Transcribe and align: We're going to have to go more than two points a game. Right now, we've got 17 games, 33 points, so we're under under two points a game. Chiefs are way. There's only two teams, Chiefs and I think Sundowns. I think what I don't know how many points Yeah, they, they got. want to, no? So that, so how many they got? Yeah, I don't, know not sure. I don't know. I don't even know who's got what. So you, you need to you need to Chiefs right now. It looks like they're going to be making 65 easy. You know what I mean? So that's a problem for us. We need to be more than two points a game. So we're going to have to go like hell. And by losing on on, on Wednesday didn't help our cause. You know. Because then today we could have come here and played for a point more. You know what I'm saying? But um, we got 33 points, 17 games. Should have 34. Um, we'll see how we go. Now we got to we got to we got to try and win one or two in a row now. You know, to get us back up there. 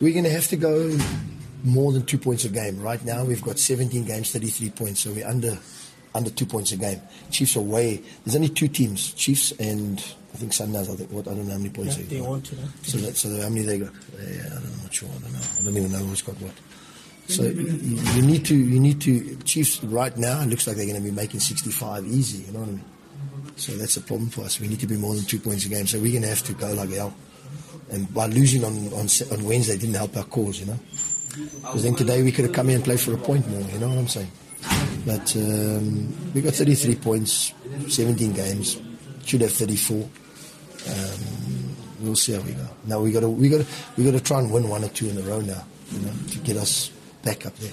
We're 0.00 0.14
going 0.14 0.24
to 0.24 0.30
have 0.30 0.48
to 0.48 0.56
go 0.56 0.96
more 1.62 1.92
than 1.92 2.06
two 2.06 2.16
points 2.16 2.46
a 2.46 2.48
game. 2.48 2.80
Right 2.80 3.04
now, 3.04 3.22
we've 3.22 3.42
got 3.42 3.58
17 3.58 4.06
games, 4.06 4.32
33 4.32 4.70
points, 4.70 5.00
so 5.00 5.12
we're 5.12 5.26
under 5.28 5.58
under 6.14 6.30
two 6.30 6.46
points 6.46 6.72
a 6.72 6.78
game. 6.78 7.02
Chiefs 7.30 7.54
are 7.58 7.60
way. 7.60 8.02
There's 8.24 8.34
only 8.34 8.48
two 8.48 8.68
teams, 8.68 9.12
Chiefs 9.12 9.52
and 9.60 9.98
I 10.32 10.38
think 10.38 10.52
Sundowns. 10.52 10.90
I 10.90 10.96
think 10.96 11.12
what 11.12 11.28
I 11.28 11.34
don't 11.34 11.46
know 11.46 11.52
how 11.52 11.58
many 11.58 11.68
points 11.68 11.98
Yeah, 11.98 12.04
they, 12.04 12.14
they 12.14 12.20
got. 12.20 12.28
want 12.30 12.46
to, 12.46 12.56
no? 12.56 12.62
So 12.82 12.96
that, 12.96 13.16
so 13.18 13.28
how 13.42 13.50
many 13.50 13.60
they 13.60 13.78
got? 13.78 13.92
Yeah, 14.18 14.46
I 14.46 14.48
don't, 14.54 14.64
know 14.64 14.82
not 14.84 14.94
sure. 14.94 15.08
I 15.10 15.20
don't 15.20 15.32
know. 15.34 15.40
I 15.58 15.62
don't 15.64 15.76
even 15.76 15.92
know 15.92 15.98
who's 15.98 16.22
got 16.22 16.36
what. 16.40 16.54
So 17.28 17.42
you, 17.42 18.00
you 18.14 18.22
need 18.22 18.46
to 18.46 18.56
you 18.56 18.80
need 18.80 19.02
to 19.02 19.36
Chiefs 19.44 19.84
right 19.84 20.16
now. 20.16 20.40
It 20.40 20.46
looks 20.48 20.66
like 20.66 20.76
they're 20.76 20.86
going 20.86 20.96
to 20.96 21.04
be 21.04 21.10
making 21.14 21.40
65 21.40 22.06
easy. 22.06 22.44
You 22.46 22.52
know 22.54 22.60
what 22.60 22.68
I 22.70 22.72
mean? 22.72 22.84
So 23.56 23.72
that's 23.72 23.98
a 23.98 24.00
problem 24.00 24.30
for 24.30 24.44
us. 24.44 24.58
We 24.58 24.66
need 24.66 24.80
to 24.80 24.86
be 24.86 24.96
more 24.96 25.14
than 25.14 25.26
two 25.26 25.38
points 25.40 25.66
a 25.66 25.68
game. 25.68 25.86
So 25.86 25.98
we're 25.98 26.10
going 26.12 26.22
to 26.22 26.28
have 26.28 26.42
to 26.44 26.54
go 26.54 26.72
like 26.72 26.88
hell. 26.90 27.14
And 27.90 28.12
by 28.12 28.26
losing 28.26 28.64
on 28.64 28.74
on, 28.92 29.08
on 29.32 29.44
Wednesday 29.44 29.76
didn't 29.76 29.94
help 29.94 30.16
our 30.16 30.24
cause. 30.24 30.60
You 30.60 30.66
know. 30.66 30.78
Because 31.36 31.82
then 31.82 31.94
today 31.94 32.22
we 32.22 32.32
could 32.32 32.44
have 32.44 32.54
come 32.54 32.68
here 32.68 32.76
and 32.76 32.84
played 32.84 33.00
for 33.00 33.14
a 33.14 33.18
point 33.18 33.48
more. 33.48 33.60
You 33.60 33.78
know 33.78 33.88
what 33.88 33.98
I'm 33.98 34.08
saying? 34.08 34.30
But 35.06 35.34
um, 35.36 36.32
we 36.34 36.42
got 36.42 36.54
33 36.54 36.96
points, 36.96 37.54
17 37.88 38.32
games. 38.32 38.80
Should 39.24 39.40
have 39.42 39.52
34. 39.52 39.96
Um, 39.96 40.10
we'll 42.00 42.16
see 42.16 42.32
how 42.32 42.40
we 42.40 42.52
go. 42.52 42.66
Now 42.86 43.00
we 43.00 43.12
got 43.12 43.20
to 43.20 43.28
we 43.28 43.48
got 43.48 43.58
to 43.58 43.66
we 43.96 44.04
got 44.04 44.12
to 44.12 44.20
try 44.20 44.40
and 44.40 44.50
win 44.50 44.68
one 44.68 44.84
or 44.84 44.88
two 44.88 45.08
in 45.08 45.18
a 45.18 45.22
row 45.22 45.40
now. 45.40 45.64
You 45.92 46.00
know, 46.00 46.12
to 46.30 46.38
get 46.38 46.56
us 46.56 46.90
back 47.22 47.46
up 47.46 47.56
there. 47.56 47.72